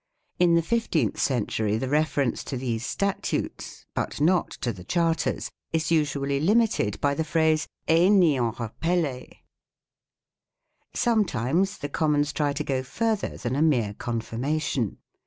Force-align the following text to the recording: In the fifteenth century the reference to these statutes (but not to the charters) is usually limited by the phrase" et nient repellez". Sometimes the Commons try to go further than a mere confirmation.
In 0.39 0.55
the 0.55 0.63
fifteenth 0.63 1.19
century 1.19 1.77
the 1.77 1.87
reference 1.87 2.43
to 2.45 2.57
these 2.57 2.83
statutes 2.83 3.85
(but 3.93 4.19
not 4.19 4.49
to 4.61 4.73
the 4.73 4.83
charters) 4.83 5.51
is 5.71 5.91
usually 5.91 6.39
limited 6.39 6.99
by 6.99 7.13
the 7.13 7.23
phrase" 7.23 7.67
et 7.87 8.09
nient 8.09 8.55
repellez". 8.55 9.29
Sometimes 10.95 11.77
the 11.77 11.89
Commons 11.89 12.33
try 12.33 12.51
to 12.51 12.63
go 12.63 12.81
further 12.81 13.37
than 13.37 13.55
a 13.55 13.61
mere 13.61 13.93
confirmation. 13.93 14.97